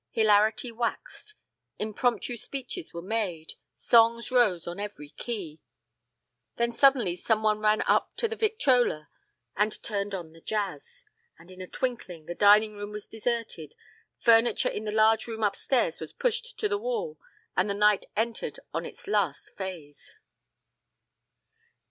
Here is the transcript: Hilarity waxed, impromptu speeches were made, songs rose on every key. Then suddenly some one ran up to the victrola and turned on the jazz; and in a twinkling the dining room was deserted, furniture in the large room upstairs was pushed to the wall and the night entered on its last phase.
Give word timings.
Hilarity 0.09 0.71
waxed, 0.71 1.35
impromptu 1.77 2.35
speeches 2.35 2.91
were 2.91 3.03
made, 3.03 3.53
songs 3.75 4.31
rose 4.31 4.65
on 4.65 4.79
every 4.79 5.09
key. 5.09 5.59
Then 6.55 6.71
suddenly 6.71 7.15
some 7.15 7.43
one 7.43 7.59
ran 7.59 7.83
up 7.83 8.11
to 8.15 8.27
the 8.27 8.35
victrola 8.35 9.09
and 9.55 9.79
turned 9.83 10.15
on 10.15 10.31
the 10.33 10.41
jazz; 10.41 11.05
and 11.37 11.51
in 11.51 11.61
a 11.61 11.67
twinkling 11.67 12.25
the 12.25 12.33
dining 12.33 12.75
room 12.75 12.89
was 12.91 13.07
deserted, 13.07 13.75
furniture 14.17 14.69
in 14.69 14.85
the 14.85 14.91
large 14.91 15.27
room 15.27 15.43
upstairs 15.43 16.01
was 16.01 16.13
pushed 16.13 16.57
to 16.57 16.67
the 16.67 16.79
wall 16.79 17.19
and 17.55 17.69
the 17.69 17.75
night 17.75 18.07
entered 18.15 18.59
on 18.73 18.87
its 18.87 19.05
last 19.05 19.55
phase. 19.55 20.17